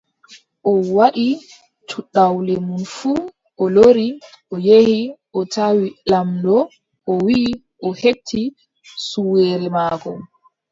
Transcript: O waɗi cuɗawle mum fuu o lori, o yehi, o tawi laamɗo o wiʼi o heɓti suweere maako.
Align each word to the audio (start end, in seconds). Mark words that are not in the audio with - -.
O 0.71 0.73
waɗi 0.95 1.27
cuɗawle 1.89 2.53
mum 2.67 2.83
fuu 2.95 3.19
o 3.61 3.63
lori, 3.75 4.07
o 4.53 4.55
yehi, 4.67 4.99
o 5.37 5.39
tawi 5.53 5.87
laamɗo 6.11 6.55
o 7.11 7.13
wiʼi 7.25 7.49
o 7.85 7.87
heɓti 8.01 8.41
suweere 9.07 9.67
maako. 9.75 10.11